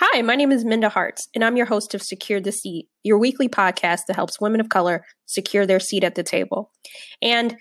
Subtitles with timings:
[0.00, 3.18] Hi, my name is Minda Harts, and I'm your host of Secure the Seat, your
[3.18, 6.70] weekly podcast that helps women of color secure their seat at the table.
[7.20, 7.56] And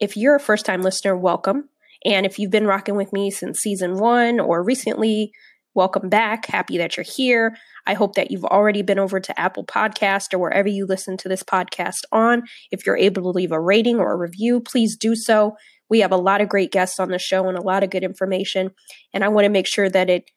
[0.00, 1.68] if you're a first time listener, welcome.
[2.02, 5.32] And if you've been rocking with me since season one or recently,
[5.74, 6.46] welcome back.
[6.46, 7.54] Happy that you're here.
[7.86, 11.28] I hope that you've already been over to Apple Podcast or wherever you listen to
[11.28, 12.44] this podcast on.
[12.70, 15.54] If you're able to leave a rating or a review, please do so.
[15.90, 18.04] We have a lot of great guests on the show and a lot of good
[18.04, 18.70] information.
[19.12, 20.30] And I want to make sure that it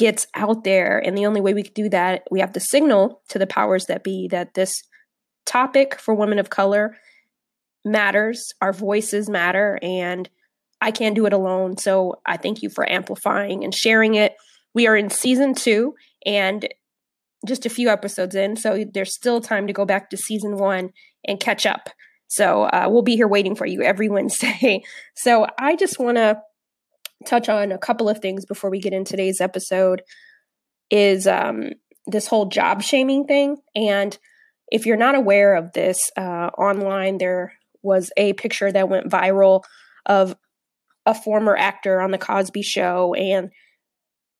[0.00, 0.98] gets out there.
[0.98, 3.84] And the only way we can do that, we have to signal to the powers
[3.84, 4.72] that be that this
[5.44, 6.96] topic for women of color
[7.84, 10.26] matters, our voices matter, and
[10.80, 11.76] I can't do it alone.
[11.76, 14.32] So I thank you for amplifying and sharing it.
[14.72, 15.94] We are in season two
[16.24, 16.66] and
[17.46, 20.90] just a few episodes in, so there's still time to go back to season one
[21.26, 21.90] and catch up.
[22.28, 24.82] So uh, we'll be here waiting for you every Wednesday.
[25.14, 26.40] So I just want to
[27.26, 30.02] touch on a couple of things before we get in today's episode
[30.90, 31.70] is um,
[32.06, 33.56] this whole job shaming thing.
[33.74, 34.16] And
[34.68, 39.62] if you're not aware of this, uh, online there was a picture that went viral
[40.06, 40.36] of
[41.06, 43.50] a former actor on the Cosby Show, and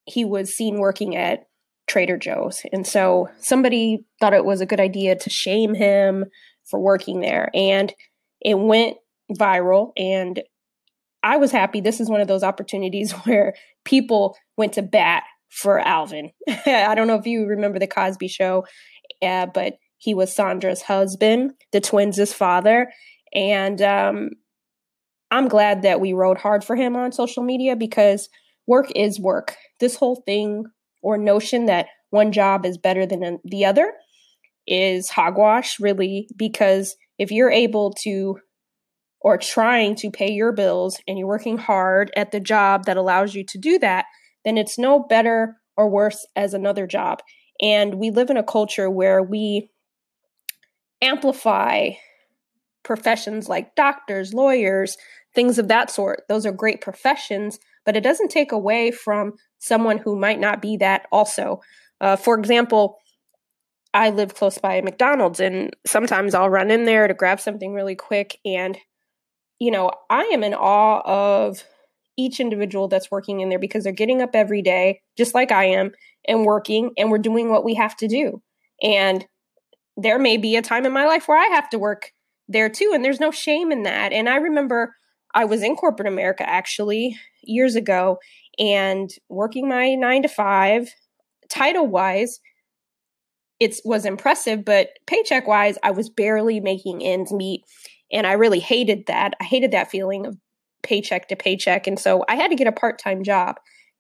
[0.05, 1.46] he was seen working at
[1.86, 2.60] Trader Joe's.
[2.72, 6.27] And so somebody thought it was a good idea to shame him
[6.68, 7.50] for working there.
[7.55, 7.92] And
[8.40, 8.96] it went
[9.33, 10.42] viral, and
[11.22, 11.80] I was happy.
[11.80, 13.54] This is one of those opportunities where
[13.84, 16.30] people went to bat for Alvin.
[16.66, 18.64] I don't know if you remember the Cosby Show,
[19.22, 22.90] uh, but he was Sondra's husband, the twins' father,
[23.34, 24.30] and um,
[25.30, 28.28] I'm glad that we rode hard for him on social media because
[28.66, 29.56] work is work.
[29.78, 30.64] This whole thing
[31.02, 33.92] or notion that one job is better than the other
[34.66, 38.38] is hogwash, really, because if you're able to
[39.20, 43.34] or trying to pay your bills and you're working hard at the job that allows
[43.34, 44.06] you to do that,
[44.44, 47.20] then it's no better or worse as another job.
[47.60, 49.70] And we live in a culture where we
[51.02, 51.90] amplify
[52.82, 54.96] professions like doctors, lawyers,
[55.34, 56.22] things of that sort.
[56.28, 60.78] Those are great professions, but it doesn't take away from someone who might not be
[60.78, 61.61] that also.
[62.00, 62.96] Uh, for example,
[63.92, 67.74] I live close by a McDonald's, and sometimes I'll run in there to grab something
[67.74, 68.78] really quick, and
[69.60, 71.62] you know, I am in awe of
[72.16, 75.66] each individual that's working in there because they're getting up every day, just like I
[75.66, 75.92] am,
[76.26, 78.42] and working, and we're doing what we have to do.
[78.82, 79.24] And
[79.96, 82.12] there may be a time in my life where I have to work
[82.48, 84.12] there too, and there's no shame in that.
[84.12, 84.94] And I remember
[85.34, 88.18] I was in corporate America actually years ago
[88.58, 90.88] and working my nine to five,
[91.48, 92.40] title wise,
[93.60, 97.62] it was impressive, but paycheck wise, I was barely making ends meet.
[98.12, 99.34] And I really hated that.
[99.40, 100.36] I hated that feeling of
[100.82, 101.86] paycheck to paycheck.
[101.86, 103.56] And so I had to get a part time job.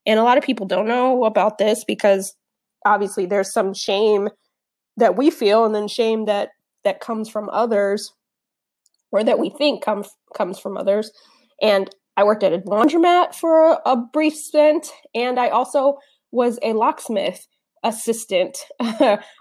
[0.06, 2.34] And a lot of people don't know about this because
[2.86, 4.28] obviously there's some shame
[4.96, 6.50] that we feel and then shame that
[6.84, 8.12] that comes from others
[9.12, 11.10] or that we think comes comes from others.
[11.60, 15.98] And I worked at a laundromat for a, a brief stint and I also
[16.32, 17.46] was a locksmith
[17.82, 18.58] assistant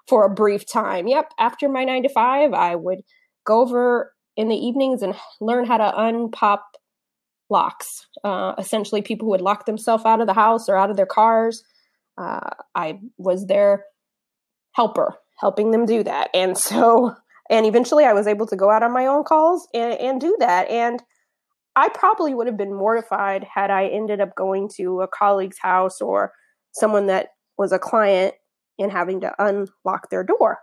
[0.07, 1.07] for a brief time.
[1.07, 2.99] Yep, after my 9 to 5, I would
[3.45, 6.61] go over in the evenings and learn how to unpop
[7.49, 8.07] locks.
[8.23, 11.05] Uh, essentially, people who would lock themselves out of the house or out of their
[11.05, 11.61] cars.
[12.17, 13.83] Uh, I was their
[14.71, 16.29] helper, helping them do that.
[16.33, 17.17] And so,
[17.49, 20.37] and eventually I was able to go out on my own calls and, and do
[20.39, 20.69] that.
[20.69, 21.03] And
[21.75, 25.99] I probably would have been mortified had I ended up going to a colleague's house
[25.99, 26.31] or
[26.71, 28.35] someone that was a client
[28.77, 30.59] and having to unlock their door.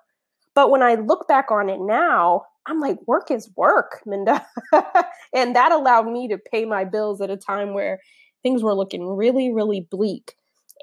[0.55, 4.45] But when I look back on it now, I'm like, work is work, Minda.
[5.35, 8.01] and that allowed me to pay my bills at a time where
[8.43, 10.35] things were looking really, really bleak.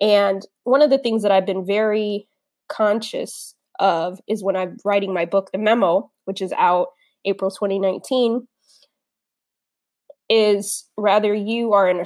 [0.01, 2.27] And one of the things that I've been very
[2.69, 6.87] conscious of is when I'm writing my book, The Memo, which is out
[7.25, 8.47] April 2019,
[10.29, 12.05] is rather you are in a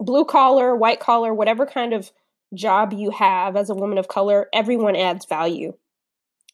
[0.00, 2.10] blue collar, white collar, whatever kind of
[2.54, 5.72] job you have as a woman of color, everyone adds value.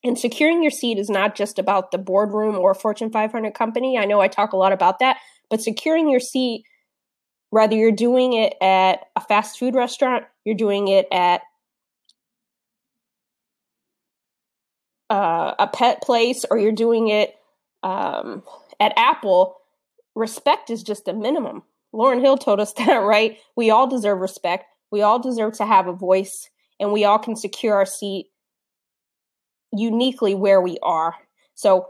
[0.05, 3.99] And securing your seat is not just about the boardroom or Fortune 500 company.
[3.99, 5.17] I know I talk a lot about that,
[5.51, 6.65] but securing your seat,
[7.51, 11.41] whether you're doing it at a fast food restaurant, you're doing it at
[15.11, 17.35] uh, a pet place, or you're doing it
[17.83, 18.43] um,
[18.79, 19.57] at Apple,
[20.15, 21.63] respect is just a minimum.
[21.95, 23.39] Lauryn Hill told us that, right?
[23.57, 24.67] We all deserve respect.
[24.91, 28.27] We all deserve to have a voice, and we all can secure our seat
[29.73, 31.15] uniquely where we are.
[31.55, 31.89] So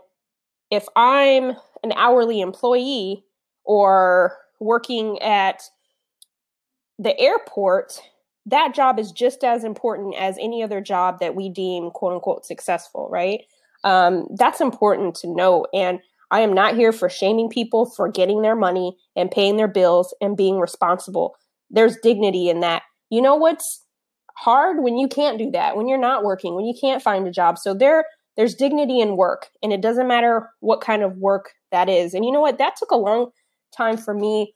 [0.70, 1.52] if I'm
[1.82, 3.24] an hourly employee
[3.64, 5.62] or working at
[6.98, 8.00] the airport,
[8.46, 12.44] that job is just as important as any other job that we deem quote unquote
[12.44, 13.42] successful, right?
[13.84, 15.66] Um, that's important to know.
[15.72, 16.00] And
[16.30, 20.14] I am not here for shaming people for getting their money and paying their bills
[20.20, 21.36] and being responsible.
[21.70, 22.82] There's dignity in that.
[23.10, 23.84] You know what's
[24.38, 27.30] hard when you can't do that, when you're not working, when you can't find a
[27.30, 27.58] job.
[27.58, 28.04] So there
[28.36, 32.14] there's dignity in work and it doesn't matter what kind of work that is.
[32.14, 32.58] And you know what?
[32.58, 33.30] That took a long
[33.76, 34.54] time for me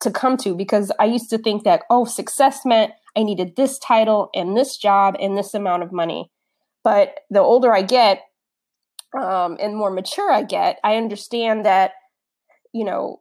[0.00, 3.78] to come to because I used to think that oh, success meant I needed this
[3.78, 6.30] title and this job and this amount of money.
[6.82, 8.22] But the older I get,
[9.16, 11.92] um, and more mature I get, I understand that,
[12.72, 13.20] you know,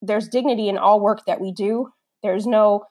[0.00, 1.88] there's dignity in all work that we do.
[2.22, 2.84] There's no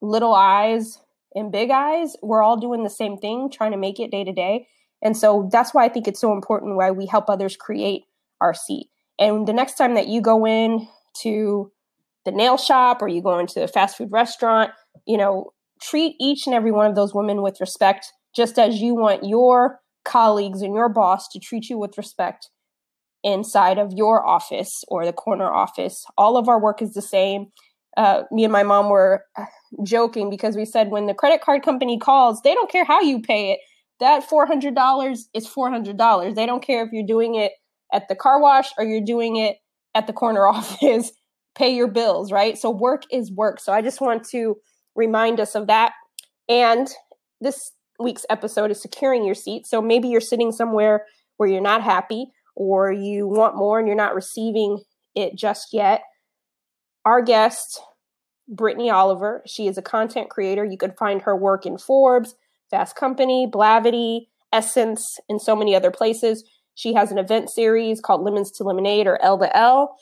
[0.00, 0.98] little eyes
[1.36, 2.16] and big eyes.
[2.22, 4.66] We're all doing the same thing, trying to make it day to day.
[5.02, 8.02] And so that's why I think it's so important why we help others create
[8.40, 8.88] our seat.
[9.18, 10.88] And the next time that you go in
[11.22, 11.70] to
[12.24, 14.70] the nail shop or you go into a fast food restaurant,
[15.06, 18.94] you know, treat each and every one of those women with respect, just as you
[18.94, 22.50] want your colleagues and your boss to treat you with respect
[23.22, 26.04] inside of your office or the corner office.
[26.16, 27.46] All of our work is the same.
[27.96, 29.46] Uh, me and my mom were uh,
[29.82, 33.20] joking because we said when the credit card company calls, they don't care how you
[33.20, 33.60] pay it.
[34.00, 36.34] That $400 is $400.
[36.34, 37.52] They don't care if you're doing it
[37.92, 39.56] at the car wash or you're doing it
[39.94, 41.12] at the corner office.
[41.54, 42.58] pay your bills, right?
[42.58, 43.60] So work is work.
[43.60, 44.56] So I just want to
[44.94, 45.92] remind us of that.
[46.48, 46.88] And
[47.40, 49.66] this week's episode is securing your seat.
[49.66, 51.06] So maybe you're sitting somewhere
[51.38, 54.82] where you're not happy or you want more and you're not receiving
[55.14, 56.02] it just yet.
[57.06, 57.80] Our guest,
[58.48, 60.64] Brittany Oliver, she is a content creator.
[60.64, 62.34] You can find her work in Forbes,
[62.68, 66.42] Fast Company, Blavity, Essence, and so many other places.
[66.74, 69.96] She has an event series called Lemons to Lemonade or L to L.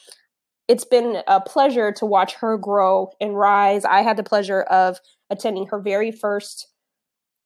[0.67, 3.85] It's been a pleasure to watch her grow and rise.
[3.85, 4.99] I had the pleasure of
[5.29, 6.69] attending her very first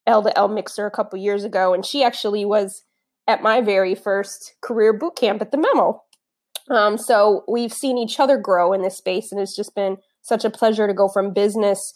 [0.06, 2.84] L to L mixer a couple years ago, and she actually was
[3.26, 6.04] at my very first career boot camp at the Memo.
[6.70, 10.44] Um, so we've seen each other grow in this space, and it's just been such
[10.44, 11.94] a pleasure to go from business,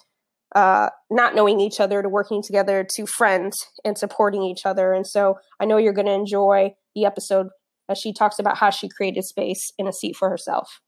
[0.55, 4.95] uh, not knowing each other, to working together, to friends and supporting each other.
[4.95, 7.49] And so I know you're going to enjoy the episode
[7.89, 10.81] as she talks about how she created space in a seat for herself.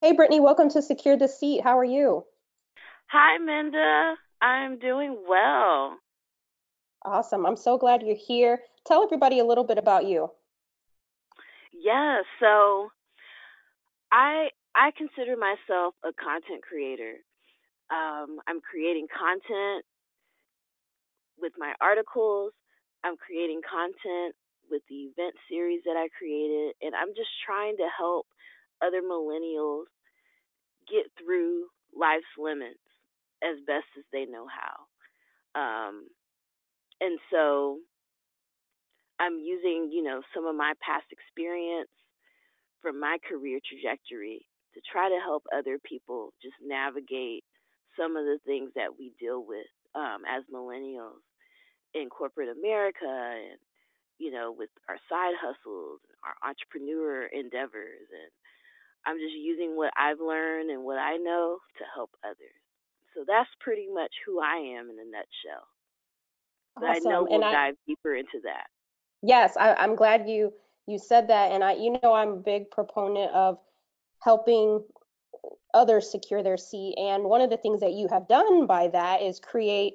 [0.00, 1.62] Hey, Brittany, welcome to Secure the Seat.
[1.62, 2.24] How are you?
[3.08, 4.14] Hi, Minda.
[4.40, 5.98] I'm doing well.
[7.04, 7.46] Awesome.
[7.46, 8.60] I'm so glad you're here.
[8.86, 10.30] Tell everybody a little bit about you.
[11.72, 12.90] Yeah, so
[14.12, 17.14] I I consider myself a content creator.
[17.90, 19.84] Um, I'm creating content
[21.40, 22.52] with my articles.
[23.02, 24.34] I'm creating content
[24.70, 28.26] with the event series that I created, and I'm just trying to help
[28.84, 29.88] other millennials
[30.88, 32.78] get through life's limits
[33.42, 34.86] as best as they know how.
[35.58, 36.06] Um,
[37.00, 37.78] and so
[39.18, 41.90] I'm using, you know, some of my past experience
[42.80, 47.44] from my career trajectory to try to help other people just navigate
[47.98, 51.20] some of the things that we deal with um, as millennials
[51.94, 53.58] in corporate America and
[54.18, 58.30] you know with our side hustles, and our entrepreneur endeavors, and
[59.06, 62.60] I'm just using what I've learned and what I know to help others.
[63.16, 65.66] So that's pretty much who I am in a nutshell.
[66.76, 67.08] But awesome.
[67.08, 68.66] I know we'll and dive deeper into that.
[69.22, 70.52] Yes, I, I'm glad you
[70.86, 73.58] you said that, and I, you know, I'm a big proponent of
[74.22, 74.82] helping
[75.74, 76.94] others secure their seat.
[76.98, 79.94] And one of the things that you have done by that is create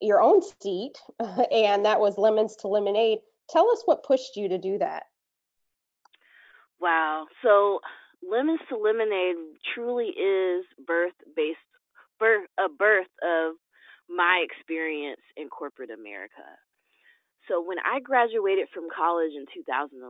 [0.00, 0.98] your own seat,
[1.50, 3.20] and that was Lemons to Lemonade.
[3.50, 5.04] Tell us what pushed you to do that.
[6.80, 7.26] Wow.
[7.42, 7.80] So
[8.28, 9.36] Lemons to Lemonade
[9.74, 11.58] truly is birth based
[12.18, 13.54] birth a birth of
[14.08, 16.44] my experience in corporate America.
[17.48, 20.00] So when I graduated from college in 2011,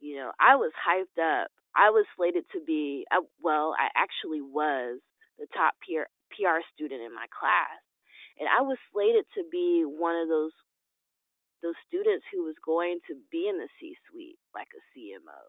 [0.00, 1.50] you know, I was hyped up.
[1.76, 5.00] I was slated to be uh, well, I actually was
[5.36, 7.80] the top PR, PR student in my class.
[8.40, 10.52] And I was slated to be one of those
[11.64, 15.40] those students who was going to be in the C-suite like a CMO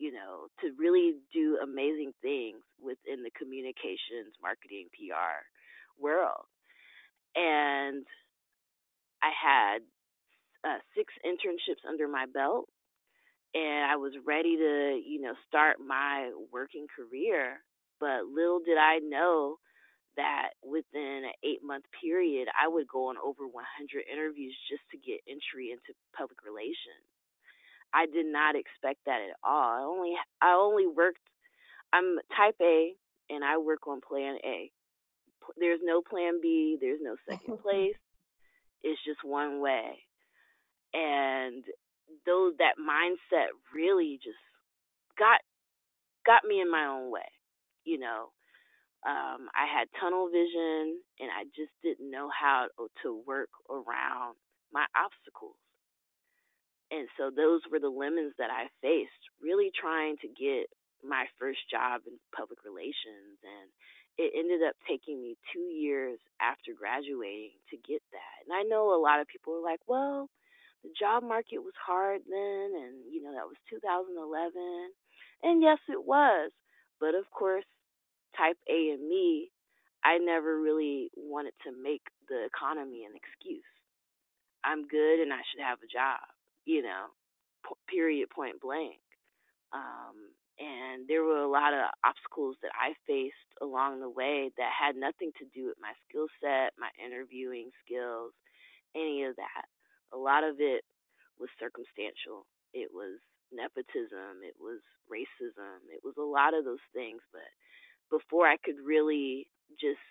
[0.00, 5.44] you know, to really do amazing things within the communications, marketing, PR
[6.00, 6.46] world.
[7.36, 8.06] And
[9.22, 9.78] I had
[10.64, 12.68] uh, six internships under my belt,
[13.54, 17.60] and I was ready to, you know, start my working career.
[17.98, 19.56] But little did I know
[20.16, 24.98] that within an eight month period, I would go on over 100 interviews just to
[24.98, 27.06] get entry into public relations.
[27.92, 29.72] I did not expect that at all.
[29.72, 31.20] I only I only worked
[31.92, 32.94] I'm type A
[33.28, 34.70] and I work on plan A.
[35.58, 37.96] There's no plan B, there's no second place.
[38.82, 39.98] It's just one way.
[40.94, 41.64] And
[42.26, 44.40] those that mindset really just
[45.18, 45.40] got
[46.26, 47.28] got me in my own way.
[47.84, 48.32] You know,
[49.06, 52.68] um, I had tunnel vision and I just didn't know how
[53.02, 54.36] to work around
[54.72, 55.56] my obstacles.
[56.90, 60.66] And so those were the lemons that I faced, really trying to get
[61.06, 63.38] my first job in public relations.
[63.40, 63.70] And
[64.18, 68.36] it ended up taking me two years after graduating to get that.
[68.44, 70.28] And I know a lot of people are like, well,
[70.82, 74.52] the job market was hard then, and, you know, that was 2011.
[75.42, 76.50] And yes, it was.
[77.00, 77.64] But of course,
[78.36, 79.50] type A and me,
[80.04, 83.64] I never really wanted to make the economy an excuse.
[84.64, 86.20] I'm good and I should have a job,
[86.64, 87.12] you know,
[87.88, 89.00] period, point blank.
[89.72, 94.72] Um, and there were a lot of obstacles that I faced along the way that
[94.72, 98.32] had nothing to do with my skill set, my interviewing skills,
[98.94, 99.66] any of that.
[100.12, 100.84] A lot of it
[101.38, 102.46] was circumstantial.
[102.74, 103.18] It was
[103.52, 104.80] nepotism, it was
[105.10, 107.46] racism, it was a lot of those things, but
[108.10, 109.46] before I could really
[109.80, 110.02] just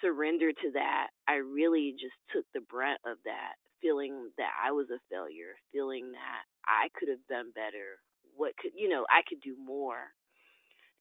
[0.00, 4.88] surrender to that, I really just took the brunt of that, feeling that I was
[4.90, 8.00] a failure, feeling that I could have done better.
[8.36, 10.12] What could, you know, I could do more.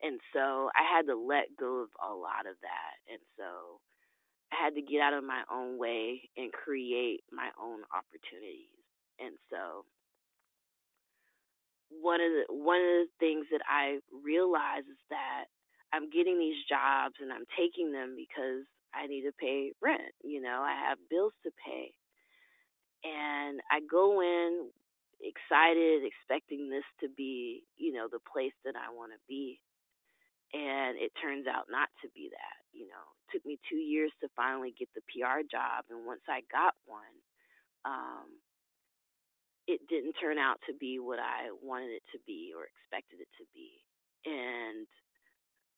[0.02, 2.96] And so I had to let go of a lot of that.
[3.12, 3.80] And so
[4.52, 8.72] I had to get out of my own way and create my own opportunities.
[9.20, 9.86] And so
[11.90, 15.46] one of the one of the things that I realize is that
[15.92, 20.14] I'm getting these jobs and I'm taking them because I need to pay rent.
[20.24, 21.94] You know, I have bills to pay.
[23.04, 24.70] And I go in
[25.22, 29.60] excited, expecting this to be, you know, the place that I want to be.
[30.54, 32.58] And it turns out not to be that.
[32.74, 35.86] You know, it took me two years to finally get the PR job.
[35.90, 37.16] And once I got one,
[37.86, 38.30] um,
[39.68, 43.30] it didn't turn out to be what I wanted it to be or expected it
[43.38, 43.70] to be.
[44.26, 44.90] And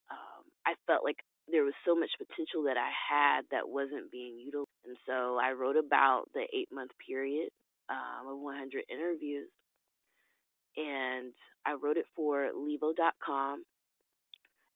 [0.07, 1.19] um, I felt like
[1.51, 4.71] there was so much potential that I had that wasn't being utilized.
[4.87, 7.51] And so I wrote about the eight month period
[7.91, 9.49] um, of 100 interviews.
[10.77, 11.33] And
[11.65, 13.63] I wrote it for Levo.com,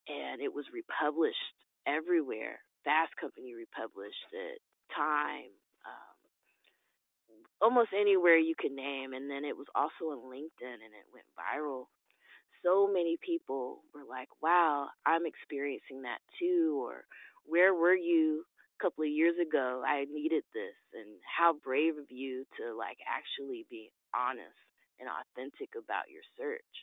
[0.08, 1.56] and it was republished
[1.88, 2.60] everywhere.
[2.84, 4.60] Fast Company republished it,
[4.94, 5.50] Time,
[5.82, 6.16] um,
[7.60, 9.14] almost anywhere you could name.
[9.14, 11.86] And then it was also on LinkedIn, and it went viral
[12.66, 17.04] so many people were like, wow, I'm experiencing that too, or
[17.44, 18.44] where were you
[18.82, 19.82] couple of years ago?
[19.86, 24.60] I needed this, and how brave of you to like actually be honest
[25.00, 26.74] and authentic about your search.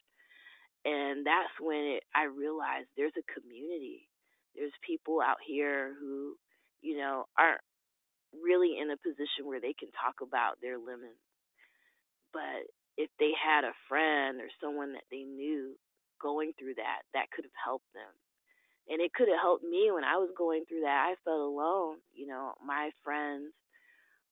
[0.86, 4.10] And that's when it, I realized there's a community.
[4.56, 6.36] There's people out here who,
[6.82, 7.64] you know, aren't
[8.36, 11.22] really in a position where they can talk about their lemons.
[12.34, 15.76] But if they had a friend or someone that they knew
[16.22, 18.12] going through that, that could have helped them.
[18.90, 21.08] And it could have helped me when I was going through that.
[21.12, 21.98] I felt alone.
[22.14, 23.54] You know, my friends,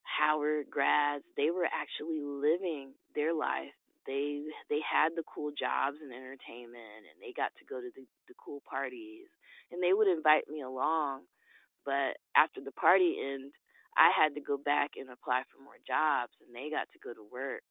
[0.04, 3.74] Howard grads, they were actually living their life.
[4.08, 8.04] They they had the cool jobs and entertainment and they got to go to the,
[8.28, 9.30] the cool parties
[9.72, 11.22] and they would invite me along.
[11.86, 13.54] But after the party end,
[13.98, 17.14] I had to go back and apply for more jobs and they got to go
[17.14, 17.64] to work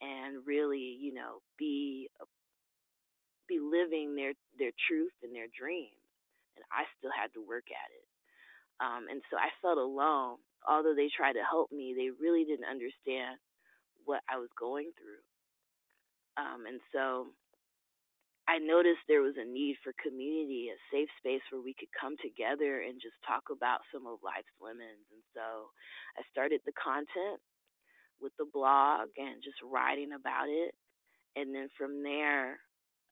[0.00, 2.08] and really, you know, be
[3.48, 5.99] be living their their truth and their dreams.
[6.60, 8.06] And I still had to work at it.
[8.84, 10.36] Um, and so I felt alone.
[10.68, 13.40] Although they tried to help me, they really didn't understand
[14.04, 15.24] what I was going through.
[16.36, 17.32] Um, and so
[18.48, 22.16] I noticed there was a need for community, a safe space where we could come
[22.20, 25.06] together and just talk about some of life's lemons.
[25.12, 25.70] And so
[26.18, 27.40] I started the content
[28.20, 30.74] with the blog and just writing about it.
[31.36, 32.58] And then from there,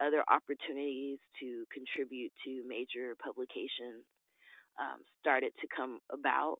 [0.00, 4.06] other opportunities to contribute to major publications
[4.78, 6.58] um, started to come about,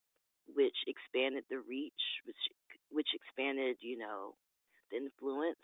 [0.55, 2.43] which expanded the reach, which
[2.91, 4.35] which expanded, you know,
[4.91, 5.61] the influence.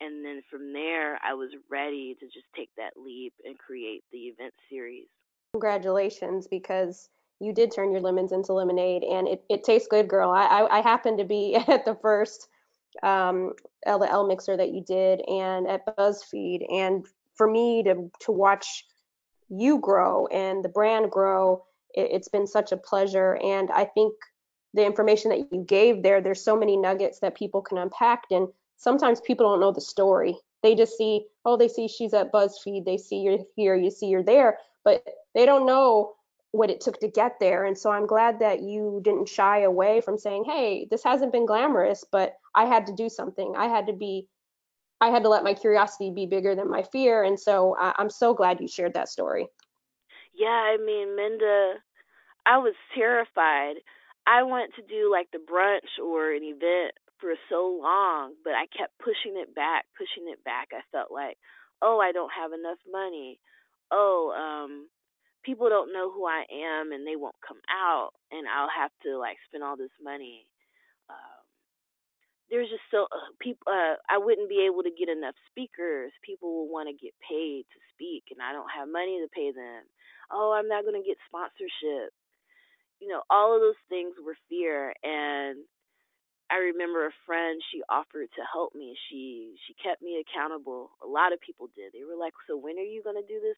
[0.00, 4.30] And then from there, I was ready to just take that leap and create the
[4.30, 5.06] event series.
[5.52, 7.08] Congratulations, because
[7.42, 10.78] you did turn your lemons into lemonade and it, it tastes good girl I, I,
[10.78, 12.48] I happened to be at the first
[13.02, 13.52] um
[13.86, 16.72] L mixer that you did and at BuzzFeed.
[16.72, 18.84] And for me to to watch
[19.48, 23.38] you grow and the brand grow it, it's been such a pleasure.
[23.42, 24.14] And I think
[24.74, 28.24] the information that you gave there there's so many nuggets that people can unpack.
[28.30, 30.36] And sometimes people don't know the story.
[30.62, 34.06] They just see oh, they see she's at BuzzFeed, they see you're here, you see
[34.06, 36.14] you're there, but they don't know
[36.52, 37.64] what it took to get there.
[37.64, 41.46] And so I'm glad that you didn't shy away from saying, hey, this hasn't been
[41.46, 43.54] glamorous, but I had to do something.
[43.56, 44.28] I had to be,
[45.00, 47.24] I had to let my curiosity be bigger than my fear.
[47.24, 49.48] And so I, I'm so glad you shared that story.
[50.34, 51.74] Yeah, I mean, Minda,
[52.44, 53.76] I was terrified.
[54.26, 58.66] I went to do like the brunch or an event for so long, but I
[58.76, 60.68] kept pushing it back, pushing it back.
[60.72, 61.38] I felt like,
[61.80, 63.40] oh, I don't have enough money.
[63.90, 64.88] Oh, um,
[65.44, 69.18] people don't know who I am and they won't come out and I'll have to
[69.18, 70.46] like spend all this money.
[71.10, 71.42] Um,
[72.50, 76.12] there's just so uh, people uh, I wouldn't be able to get enough speakers.
[76.24, 79.52] People will want to get paid to speak and I don't have money to pay
[79.52, 79.84] them.
[80.30, 82.12] Oh, I'm not going to get sponsorship.
[83.00, 85.58] You know, all of those things were fear and
[86.50, 88.94] I remember a friend she offered to help me.
[89.08, 90.92] She she kept me accountable.
[91.02, 91.92] A lot of people did.
[91.96, 93.56] They were like, "So when are you going to do this?"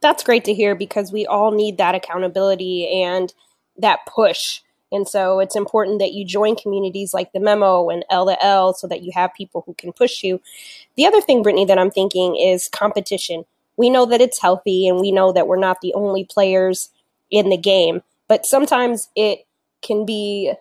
[0.00, 3.32] That's great to hear because we all need that accountability and
[3.78, 4.60] that push.
[4.92, 8.74] And so it's important that you join communities like the Memo and L to L
[8.74, 10.40] so that you have people who can push you.
[10.96, 13.44] The other thing, Brittany, that I'm thinking is competition.
[13.78, 16.90] We know that it's healthy and we know that we're not the only players
[17.30, 19.46] in the game, but sometimes it
[19.80, 20.52] can be,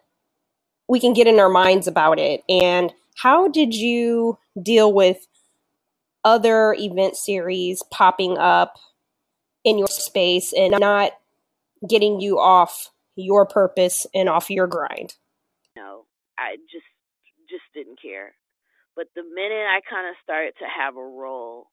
[0.87, 2.41] we can get in our minds about it.
[2.47, 5.27] And how did you deal with
[6.23, 8.77] other event series popping up
[9.63, 11.13] in your space and not
[11.87, 15.15] getting you off your purpose and off your grind.
[15.75, 16.05] No,
[16.37, 16.85] I just
[17.49, 18.33] just didn't care.
[18.95, 21.67] But the minute I kind of started to have a role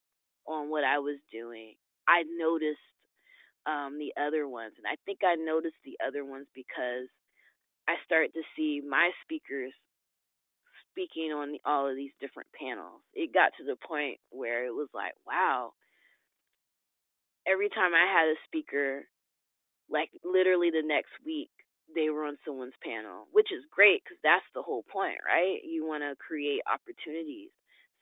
[0.46, 1.74] on what I was doing,
[2.06, 2.78] I noticed
[3.66, 7.10] um, the other ones, and I think I noticed the other ones because
[7.86, 9.72] I started to see my speakers
[10.90, 13.02] speaking on all of these different panels.
[13.14, 15.72] It got to the point where it was like, wow,
[17.48, 19.08] every time I had a speaker,
[19.90, 21.50] like literally the next week,
[21.94, 25.58] they were on someone's panel, which is great because that's the whole point, right?
[25.64, 27.50] You want to create opportunities.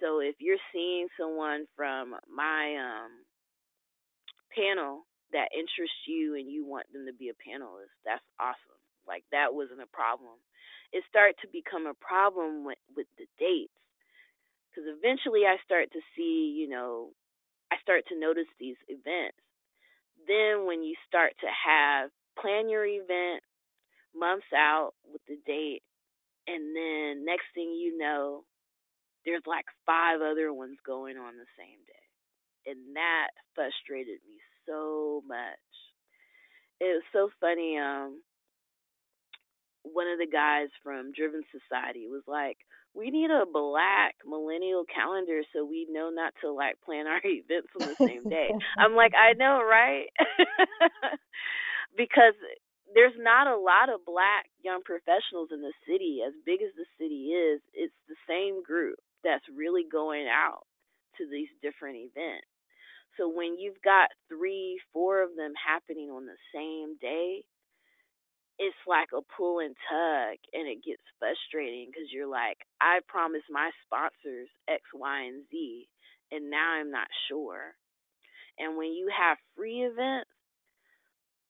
[0.02, 3.12] So if you're seeing someone from my um,
[4.50, 8.80] panel that interests you and you want them to be a panelist, that's awesome.
[9.06, 10.34] Like that wasn't a problem.
[10.92, 13.72] It started to become a problem with, with the dates
[14.70, 17.10] because eventually I start to see, you know,
[17.72, 19.38] I start to notice these events.
[20.26, 23.42] Then when you start to have plan your event
[24.14, 25.82] months out with the date
[26.46, 28.44] and then next thing you know
[29.24, 32.06] there's like five other ones going on the same day.
[32.70, 35.66] And that frustrated me so much.
[36.80, 38.22] It was so funny um
[39.92, 42.58] one of the guys from Driven Society was like,
[42.94, 47.68] we need a black millennial calendar so we know not to like plan our events
[47.80, 48.48] on the same day.
[48.78, 50.08] I'm like, I know, right?
[51.96, 52.34] because
[52.94, 56.24] there's not a lot of black young professionals in the city.
[56.26, 60.64] As big as the city is, it's the same group that's really going out
[61.18, 62.48] to these different events.
[63.16, 67.44] So when you've got three, four of them happening on the same day,
[68.58, 73.46] it's like a pull and tug and it gets frustrating because you're like i promised
[73.50, 75.88] my sponsors x y and z
[76.32, 77.74] and now i'm not sure.
[78.58, 80.30] And when you have free events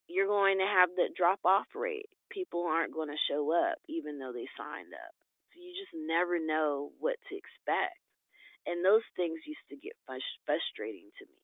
[0.08, 2.08] you're going to have the drop off rate.
[2.30, 5.14] People aren't going to show up even though they signed up.
[5.52, 7.98] So you just never know what to expect.
[8.66, 11.40] And those things used to get frustrating to me.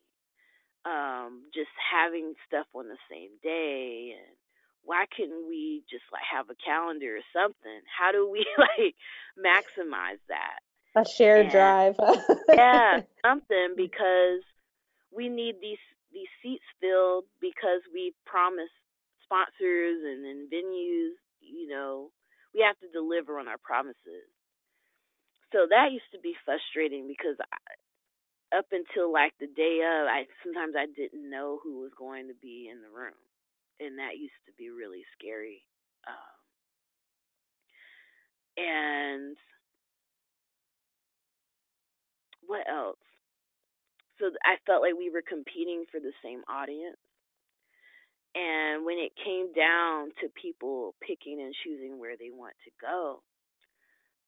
[0.83, 4.35] Um just having stuff on the same day and
[4.85, 7.81] why couldn't we just like have a calendar or something?
[7.87, 8.95] How do we like
[9.39, 10.61] maximize that?
[10.95, 11.97] A shared and, drive.
[12.53, 14.45] yeah, something because
[15.15, 18.77] we need these these seats filled because we promised
[19.25, 22.11] sponsors and, and venues, you know,
[22.53, 24.29] we have to deliver on our promises.
[25.53, 30.29] So that used to be frustrating because I, up until like the day of, I
[30.45, 33.17] sometimes I didn't know who was going to be in the room
[33.85, 35.65] and that used to be really scary.
[36.07, 36.39] Um,
[38.57, 39.37] and
[42.47, 42.99] what else?
[44.19, 47.01] So I felt like we were competing for the same audience.
[48.35, 53.23] And when it came down to people picking and choosing where they want to go,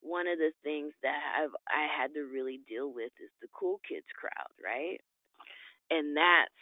[0.02, 3.80] one of the things that I've I had to really deal with is the cool
[3.88, 5.00] kids crowd, right?
[5.90, 6.52] And that's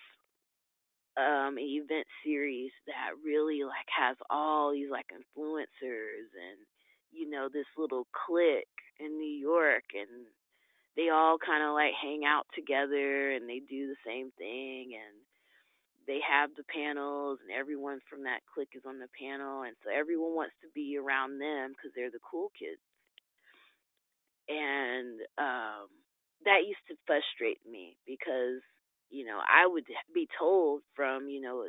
[1.17, 6.59] um an event series that really like has all these like influencers and
[7.13, 10.27] you know this little clique in New York and
[10.97, 15.17] they all kind of like hang out together and they do the same thing and
[16.07, 19.91] they have the panels and everyone from that clique is on the panel and so
[19.91, 22.81] everyone wants to be around them because they're the cool kids.
[24.49, 25.89] And um
[26.45, 28.61] that used to frustrate me because
[29.13, 31.69] you know i would be told from you know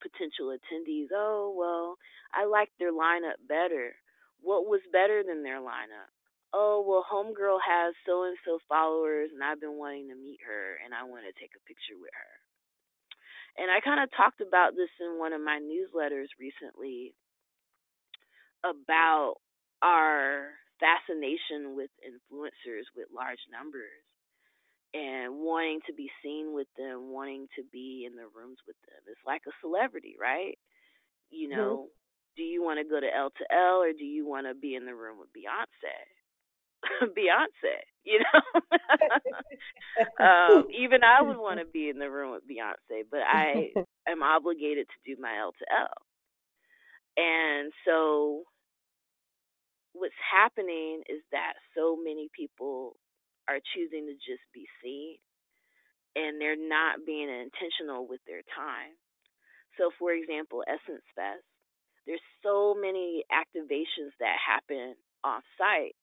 [0.00, 1.96] potential attendees oh well
[2.32, 3.92] i like their lineup better.
[4.40, 6.08] What was better than their lineup?
[6.56, 10.80] Oh well homegirl has so and so followers and i've been wanting to meet her
[10.82, 12.32] and i want to take a picture with her.
[13.60, 17.12] And i kind of talked about this in one of my newsletters recently
[18.64, 19.36] about
[19.82, 24.00] our fascination with influencers with large numbers
[24.92, 29.00] and wanting to be seen with them wanting to be in the rooms with them
[29.06, 30.58] it's like a celebrity right
[31.30, 31.58] you mm-hmm.
[31.58, 32.36] know mm-hmm.
[32.36, 34.74] do you want to go to l to l or do you want to be
[34.74, 35.94] in the room with beyonce
[37.02, 38.60] Beyonce, you know.
[40.24, 43.72] um, even I would want to be in the room with Beyonce, but I
[44.08, 45.94] am obligated to do my L to L.
[47.16, 48.44] And so
[49.92, 52.96] what's happening is that so many people
[53.50, 55.18] are choosing to just be seen
[56.16, 58.94] and they're not being intentional with their time.
[59.78, 61.42] So for example, Essence Fest,
[62.06, 65.96] there's so many activations that happen off site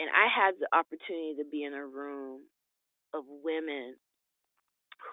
[0.00, 2.40] and I had the opportunity to be in a room
[3.14, 3.96] of women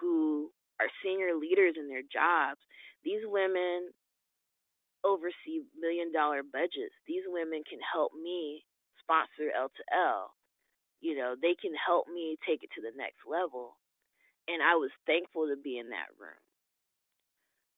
[0.00, 2.60] who are senior leaders in their jobs.
[3.04, 3.90] These women
[5.04, 6.96] oversee million dollar budgets.
[7.06, 8.64] These women can help me
[9.02, 10.32] sponsor L to L.
[11.00, 13.76] You know, they can help me take it to the next level.
[14.48, 16.42] And I was thankful to be in that room.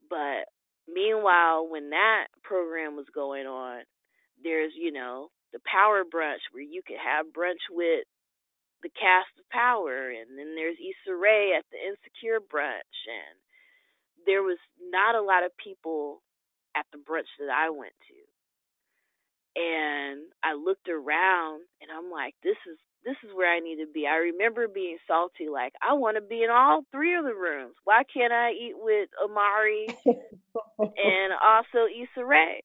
[0.09, 0.49] But
[0.89, 3.83] meanwhile, when that program was going on,
[4.43, 8.07] there's, you know, the power brunch where you could have brunch with
[8.83, 13.37] the cast of power and then there's Issa Rae at the insecure brunch and
[14.27, 14.59] there was
[14.91, 16.23] not a lot of people
[16.77, 18.19] at the brunch that I went to.
[19.61, 23.91] And I looked around and I'm like, this is this is where I need to
[23.93, 24.07] be.
[24.07, 27.75] I remember being salty, like, I want to be in all three of the rooms.
[27.85, 29.87] Why can't I eat with Omari
[30.79, 32.63] and also Issa Rae?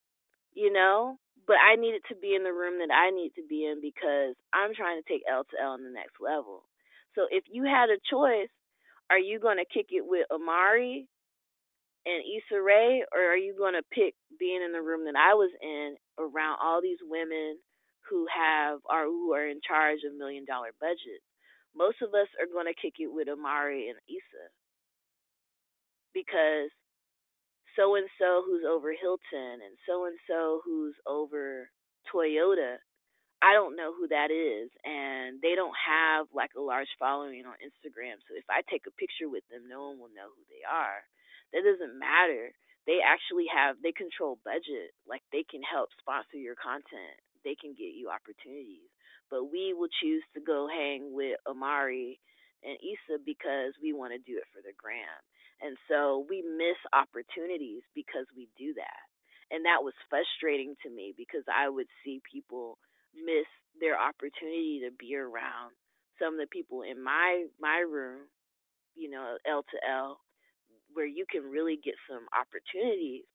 [0.54, 1.18] You know?
[1.48, 4.36] but I needed to be in the room that I need to be in because
[4.54, 6.66] I'm trying to take L to L on the next level.
[7.14, 8.52] So if you had a choice,
[9.10, 11.08] are you going to kick it with Omari
[12.06, 15.34] and Issa Rae, or are you going to pick being in the room that I
[15.34, 17.58] was in around all these women
[18.10, 21.26] who have or who are in charge of million dollar budgets?
[21.76, 24.46] Most of us are going to kick it with Omari and Issa
[26.16, 26.72] because
[27.76, 31.70] so and so who's over Hilton and so and so who's over
[32.08, 32.80] Toyota.
[33.44, 37.60] I don't know who that is, and they don't have like a large following on
[37.62, 38.18] Instagram.
[38.26, 41.04] So if I take a picture with them, no one will know who they are.
[41.54, 42.56] That doesn't matter.
[42.88, 44.96] They actually have they control budget.
[45.06, 47.20] Like they can help sponsor your content.
[47.46, 48.90] They can get you opportunities.
[49.30, 52.20] But we will choose to go hang with Omari
[52.66, 55.22] and Issa because we want to do it for the gram.
[55.62, 59.04] And so we miss opportunities because we do that.
[59.54, 62.78] And that was frustrating to me because I would see people
[63.14, 63.48] miss
[63.80, 65.78] their opportunity to be around
[66.20, 68.28] some of the people in my my room,
[68.96, 70.20] you know, L to L,
[70.94, 73.28] where you can really get some opportunities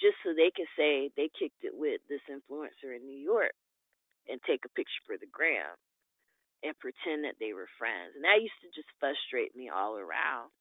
[0.00, 3.54] just so they can say they kicked it with this influencer in New York
[4.28, 5.76] and take a picture for the gram
[6.64, 8.16] and pretend that they were friends.
[8.16, 10.52] And that used to just frustrate me all around.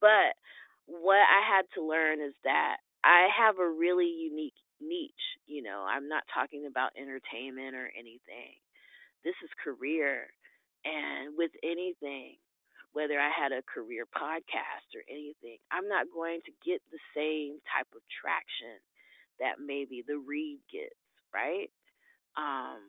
[0.00, 0.36] But
[0.84, 5.26] what I had to learn is that I have a really unique niche.
[5.46, 8.60] You know, I'm not talking about entertainment or anything.
[9.24, 10.28] This is career.
[10.84, 12.36] And with anything,
[12.96, 17.60] whether I had a career podcast or anything, I'm not going to get the same
[17.68, 18.80] type of traction
[19.38, 20.96] that maybe the read gets,
[21.28, 21.68] right?
[22.38, 22.80] Um,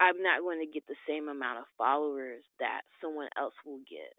[0.00, 4.16] I'm not going to get the same amount of followers that someone else will get.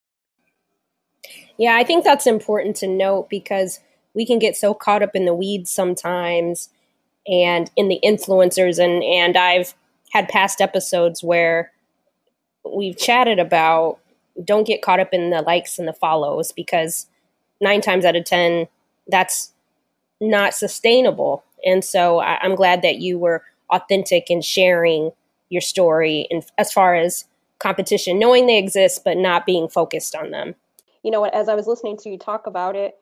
[1.58, 3.80] Yeah, I think that's important to note because
[4.14, 6.70] we can get so caught up in the weeds sometimes
[7.26, 9.74] and in the influencers and and I've
[10.12, 11.72] had past episodes where
[12.64, 14.00] we've chatted about
[14.44, 17.08] don't get caught up in the likes and the follows because
[17.62, 18.68] 9 times out of 10
[19.08, 19.54] that's
[20.20, 21.44] not sustainable.
[21.66, 25.12] And so I, am glad that you were authentic in sharing
[25.50, 27.26] your story and as far as
[27.60, 30.56] competition, knowing they exist but not being focused on them
[31.08, 32.96] you know, as I was listening to you talk about it,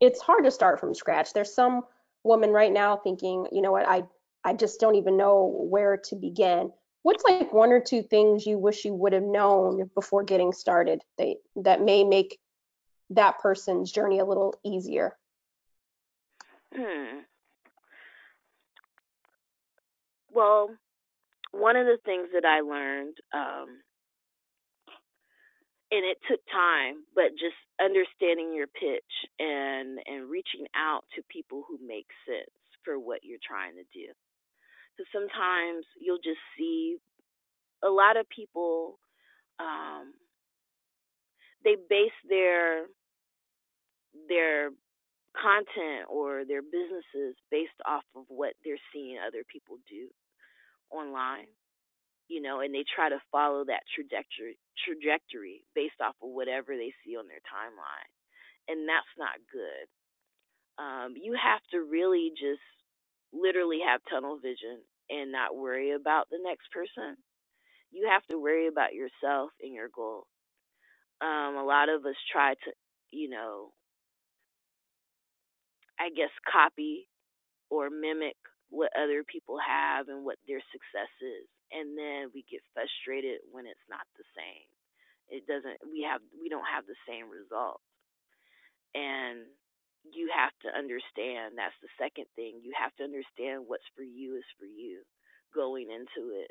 [0.00, 1.32] it's hard to start from scratch.
[1.32, 1.80] There's some
[2.22, 4.02] woman right now thinking, you know what, I
[4.44, 6.70] I just don't even know where to begin.
[7.08, 11.00] What's like one or two things you wish you would have known before getting started
[11.16, 12.38] that that may make
[13.08, 15.16] that person's journey a little easier?
[16.76, 17.20] Hmm.
[20.30, 20.68] Well,
[21.52, 23.80] one of the things that I learned, um,
[25.90, 29.00] and it took time, but just understanding your pitch
[29.38, 32.50] and and reaching out to people who make sense
[32.84, 34.12] for what you're trying to do.
[34.98, 36.98] Because sometimes you'll just see
[37.84, 38.98] a lot of people
[39.60, 40.14] um,
[41.64, 42.86] they base their
[44.28, 44.70] their
[45.36, 50.08] content or their businesses based off of what they're seeing other people do
[50.90, 51.46] online
[52.28, 56.92] you know and they try to follow that trajectory trajectory based off of whatever they
[57.04, 58.10] see on their timeline
[58.68, 59.86] and that's not good.
[60.82, 62.64] Um you have to really just
[63.32, 64.80] literally have tunnel vision
[65.10, 67.16] and not worry about the next person
[67.90, 70.26] you have to worry about yourself and your goal
[71.20, 72.70] um a lot of us try to
[73.10, 73.72] you know
[76.00, 77.08] I guess copy
[77.70, 78.36] or mimic
[78.70, 83.66] what other people have and what their success is and then we get frustrated when
[83.66, 84.66] it's not the same.
[85.28, 87.84] It doesn't we have we don't have the same results.
[88.96, 89.44] And
[90.04, 94.36] you have to understand that's the second thing you have to understand what's for you
[94.36, 95.02] is for you
[95.54, 96.50] going into it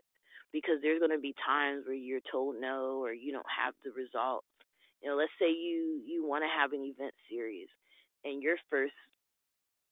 [0.52, 3.92] because there's going to be times where you're told no or you don't have the
[3.96, 4.48] results
[5.02, 7.70] you know let's say you you want to have an event series
[8.24, 8.98] and your first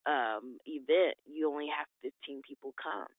[0.06, 3.10] um, event, you only have 15 people come,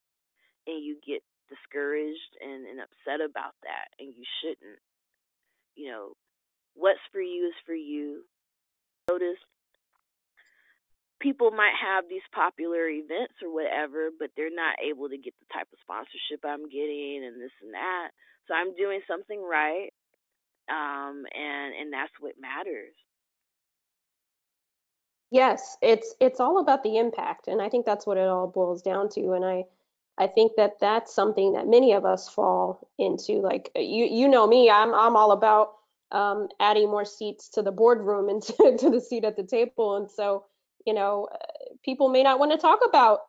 [0.66, 4.80] and you get discouraged and, and upset about that, and you shouldn't.
[5.74, 6.04] You know,
[6.74, 8.22] what's for you is for you.
[9.10, 9.38] Notice
[11.26, 15.52] people might have these popular events or whatever, but they're not able to get the
[15.52, 18.10] type of sponsorship I'm getting and this and that.
[18.46, 19.90] So I'm doing something right,
[20.70, 22.94] um, and and that's what matters.
[25.32, 28.82] Yes, it's it's all about the impact, and I think that's what it all boils
[28.82, 29.32] down to.
[29.32, 29.64] And I
[30.16, 33.40] I think that that's something that many of us fall into.
[33.40, 35.72] Like you you know me, I'm I'm all about
[36.12, 39.96] um, adding more seats to the boardroom and to, to the seat at the table.
[39.96, 40.44] And so
[40.86, 41.36] you know, uh,
[41.84, 43.20] people may not want to talk about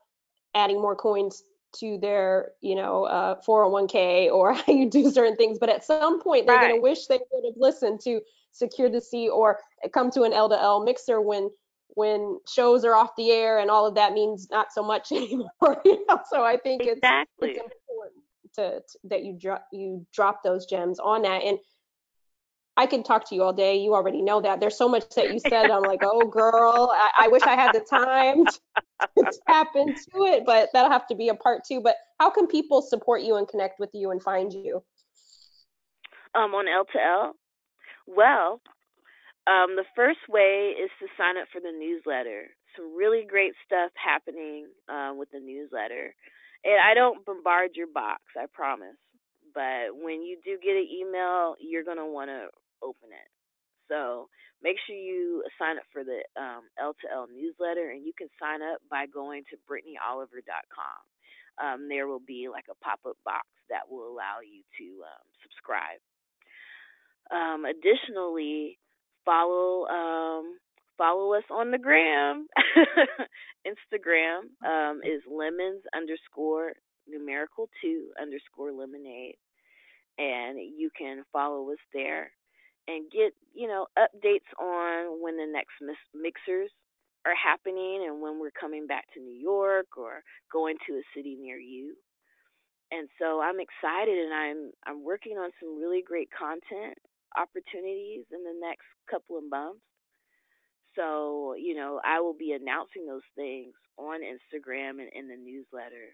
[0.55, 1.43] adding more coins
[1.79, 6.21] to their you know uh, 401k or how you do certain things, but at some
[6.21, 6.69] point they're right.
[6.69, 9.59] going to wish they would have listened to secure the seat or
[9.93, 11.49] come to an L to L mixer when
[11.89, 15.81] when shows are off the air and all of that means not so much anymore.
[15.83, 16.19] you know?
[16.29, 17.51] So I think exactly.
[17.51, 18.23] it's, it's important
[18.55, 21.43] to, to, that you drop you drop those gems on that.
[21.43, 21.57] And
[22.77, 23.75] I can talk to you all day.
[23.75, 24.59] You already know that.
[24.59, 25.71] There's so much that you said.
[25.71, 30.43] I'm like, oh girl, I, I wish I had the time to, tap into it,
[30.45, 31.81] but that'll have to be a part two.
[31.81, 34.83] But how can people support you and connect with you and find you?
[36.35, 37.33] Um, on L to L.
[38.05, 38.61] Well,
[39.47, 42.45] um, the first way is to sign up for the newsletter.
[42.75, 46.13] Some really great stuff happening uh, with the newsletter.
[46.63, 48.97] And I don't bombard your box, I promise.
[49.55, 52.49] But when you do get an email, you're going to want to
[52.83, 53.29] open it.
[53.89, 54.29] So
[54.61, 58.81] make sure you sign up for the um, L2L newsletter, and you can sign up
[58.89, 61.01] by going to BrittanyOliver.com.
[61.57, 65.25] Um, there will be like a pop up box that will allow you to um,
[65.41, 65.99] subscribe.
[67.31, 68.77] Um, additionally,
[69.25, 70.57] follow um,
[70.97, 72.47] follow us on the gram.
[73.67, 76.73] Instagram um, is lemons underscore
[77.07, 79.35] numerical two underscore lemonade,
[80.17, 82.31] and you can follow us there
[82.87, 85.75] and get you know updates on when the next
[86.15, 86.71] mixers
[87.25, 91.35] are happening and when we're coming back to New York or going to a city
[91.39, 91.95] near you.
[92.91, 96.97] And so I'm excited and I'm I'm working on some really great content
[97.35, 99.83] opportunities in the next couple of months.
[100.95, 106.09] So, you know, I will be announcing those things on Instagram and in the newsletter.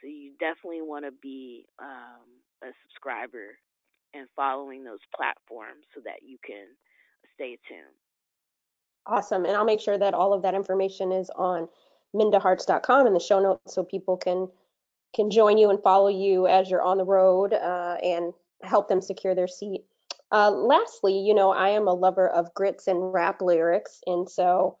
[0.00, 2.24] So you definitely want to be um,
[2.62, 3.58] a subscriber
[4.14, 6.66] and following those platforms so that you can
[7.34, 7.82] stay tuned.
[9.06, 9.44] Awesome.
[9.44, 11.68] And I'll make sure that all of that information is on
[12.14, 14.48] mindaharts.com in the show notes so people can
[15.14, 19.00] can join you and follow you as you're on the road uh, and help them
[19.00, 19.84] secure their seat
[20.34, 24.78] uh, lastly, you know, I am a lover of grits and rap lyrics, and so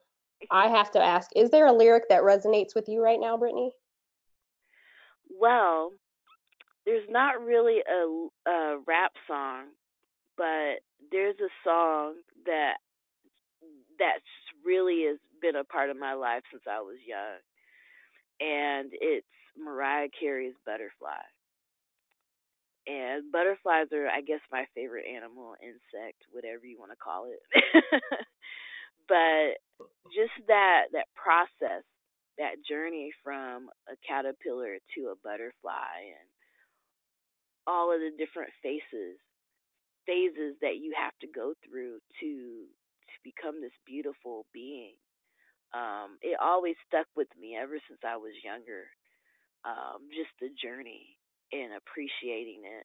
[0.50, 3.72] I have to ask: Is there a lyric that resonates with you right now, Brittany?
[5.38, 5.92] Well,
[6.86, 9.66] there's not really a, a rap song,
[10.36, 12.14] but there's a song
[12.46, 12.74] that
[13.98, 14.22] that's
[14.64, 17.40] really has been a part of my life since I was young,
[18.40, 21.22] and it's Mariah Carey's "Butterfly."
[22.86, 27.40] and butterflies are, I guess, my favorite animal, insect, whatever you want to call it.
[29.08, 29.56] but
[30.12, 31.84] just that that process,
[32.36, 36.28] that journey from a caterpillar to a butterfly, and
[37.66, 39.16] all of the different faces,
[40.06, 42.30] phases that you have to go through to
[42.68, 44.94] to become this beautiful being.
[45.72, 48.86] Um, it always stuck with me ever since I was younger.
[49.64, 51.16] Um, just the journey
[51.52, 52.84] and appreciating it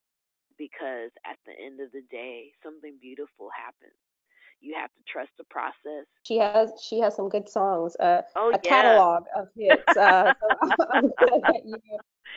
[0.58, 3.96] because at the end of the day, something beautiful happens.
[4.62, 6.06] You have to trust the process.
[6.24, 8.70] She has she has some good songs, uh, oh, a yeah.
[8.70, 9.98] catalog of hits.
[9.98, 10.34] Uh,
[10.78, 11.78] so I'm glad that you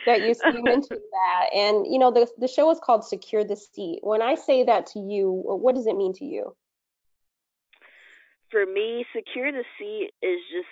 [0.05, 1.49] that you, you mentioned that.
[1.53, 3.99] And you know, the the show is called Secure the Seat.
[4.01, 6.55] When I say that to you, what does it mean to you?
[8.51, 10.67] For me, secure the seat is just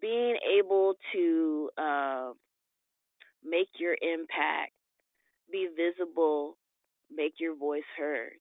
[0.00, 2.32] being able to uh,
[3.42, 4.72] make your impact,
[5.50, 6.58] be visible,
[7.10, 8.32] make your voice heard.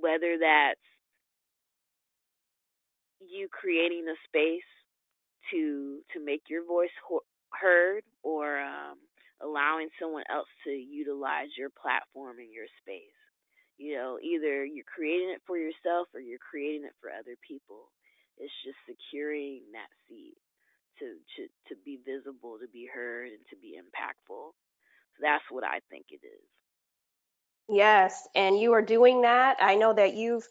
[0.00, 0.80] Whether that's
[3.20, 4.62] you creating a space
[5.50, 8.96] to to make your voice ho- heard or um,
[9.44, 13.20] allowing someone else to utilize your platform and your space.
[13.76, 17.92] You know, either you're creating it for yourself or you're creating it for other people.
[18.38, 20.38] It's just securing that seat
[20.98, 24.54] to to to be visible, to be heard, and to be impactful.
[25.14, 26.46] So that's what I think it is.
[27.68, 29.56] Yes, and you are doing that.
[29.60, 30.46] I know that you've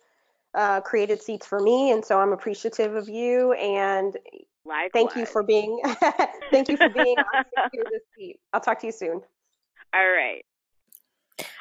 [0.53, 3.53] uh, created seats for me, and so I'm appreciative of you.
[3.53, 4.17] And
[4.65, 4.89] Likewise.
[4.93, 5.81] thank you for being
[6.51, 8.39] thank you for being on Secure the Seat.
[8.53, 9.21] I'll talk to you soon.
[9.93, 10.43] All right.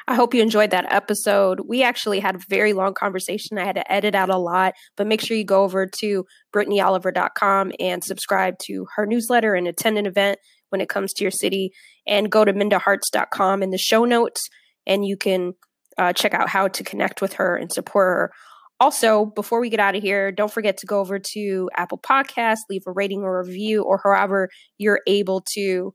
[0.07, 1.61] I hope you enjoyed that episode.
[1.67, 3.57] We actually had a very long conversation.
[3.57, 7.71] I had to edit out a lot, but make sure you go over to BrittanyOliver.com
[7.79, 10.39] and subscribe to her newsletter and attend an event
[10.69, 11.71] when it comes to your city.
[12.05, 14.41] And go to MindaHarts.com in the show notes,
[14.85, 15.53] and you can
[15.97, 18.31] uh, check out how to connect with her and support her.
[18.79, 22.61] Also, before we get out of here, don't forget to go over to Apple Podcasts,
[22.69, 25.93] leave a rating or review, or however you're able to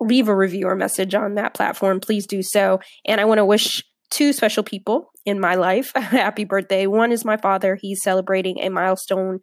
[0.00, 2.80] leave a review or message on that platform, please do so.
[3.06, 6.86] And I want to wish two special people in my life a happy birthday.
[6.86, 9.40] One is my father, he's celebrating a milestone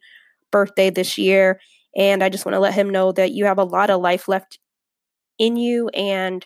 [0.52, 1.60] birthday this year.
[1.96, 4.28] And I just want to let him know that you have a lot of life
[4.28, 4.60] left
[5.38, 6.46] in you, and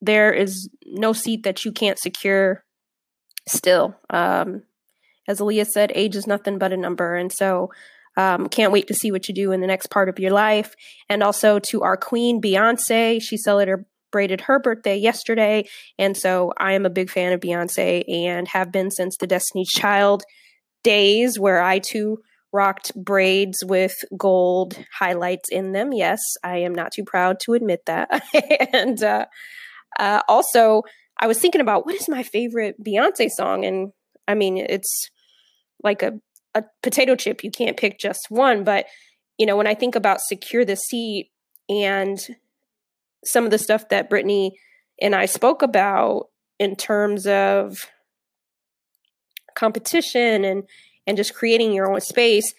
[0.00, 2.64] there is no seat that you can't secure
[3.46, 3.96] still.
[4.10, 4.62] Um,
[5.26, 7.14] as Aaliyah said, age is nothing but a number.
[7.14, 7.70] And so
[8.16, 10.74] um, can't wait to see what you do in the next part of your life.
[11.08, 13.20] And also to our queen, Beyonce.
[13.22, 15.68] She celebrated her birthday yesterday.
[15.98, 19.70] And so I am a big fan of Beyonce and have been since the Destiny's
[19.70, 20.22] Child
[20.82, 22.18] days, where I too
[22.52, 25.92] rocked braids with gold highlights in them.
[25.92, 28.22] Yes, I am not too proud to admit that.
[28.72, 29.26] and uh,
[29.98, 30.82] uh, also,
[31.24, 33.64] I was thinking about what is my favorite Beyonce song?
[33.64, 33.92] And
[34.28, 35.08] I mean, it's
[35.82, 36.20] like a
[36.54, 37.42] a potato chip.
[37.42, 38.62] You can't pick just one.
[38.62, 38.84] But,
[39.38, 41.30] you know, when I think about secure the seat
[41.66, 42.18] and
[43.24, 44.52] some of the stuff that Brittany
[45.00, 46.26] and I spoke about
[46.58, 47.86] in terms of
[49.56, 50.64] competition and
[51.06, 52.52] and just creating your own space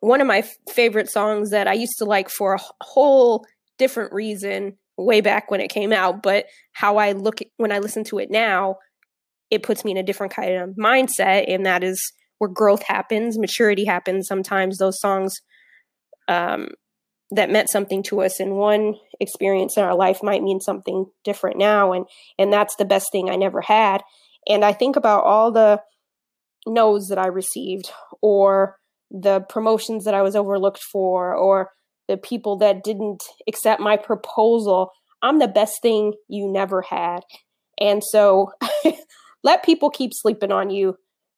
[0.00, 3.44] one of my f- favorite songs that i used to like for a whole
[3.76, 8.02] different reason way back when it came out but how i look when i listen
[8.02, 8.76] to it now
[9.50, 13.38] it puts me in a different kind of mindset and that is where growth happens,
[13.38, 14.26] maturity happens.
[14.26, 15.34] Sometimes those songs
[16.28, 16.68] um,
[17.30, 21.58] that meant something to us in one experience in our life might mean something different
[21.58, 22.06] now, and
[22.38, 24.02] and that's the best thing I never had.
[24.48, 25.80] And I think about all the
[26.66, 28.76] no's that I received, or
[29.10, 31.70] the promotions that I was overlooked for, or
[32.08, 34.90] the people that didn't accept my proposal.
[35.22, 37.20] I'm the best thing you never had.
[37.80, 38.52] And so
[39.42, 40.96] let people keep sleeping on you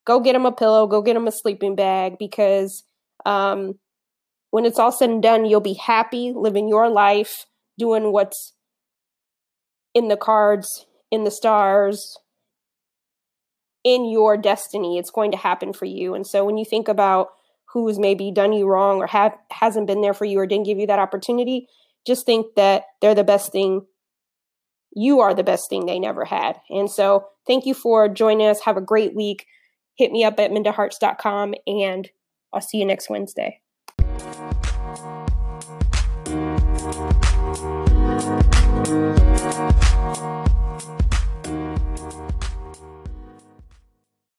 [0.09, 2.83] go get them a pillow, go get them a sleeping bag because
[3.27, 3.75] um,
[4.51, 7.45] when it's all said and done, you'll be happy living your life,
[7.79, 8.55] doing what's
[9.95, 12.17] in the cards, in the stars,
[13.85, 14.97] in your destiny.
[14.97, 16.15] It's going to happen for you.
[16.15, 17.29] And so when you think about
[17.73, 20.79] who's maybe done you wrong or have hasn't been there for you or didn't give
[20.79, 21.69] you that opportunity,
[22.07, 23.83] just think that they're the best thing.
[24.95, 26.59] You are the best thing they never had.
[26.71, 28.63] And so thank you for joining us.
[28.63, 29.47] Have a great week
[29.99, 32.09] hit me up at mindaharts.com and
[32.53, 33.61] I'll see you next Wednesday.